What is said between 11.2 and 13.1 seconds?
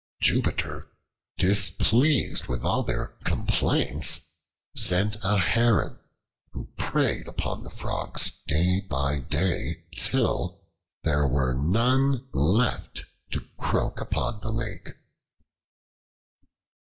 were none left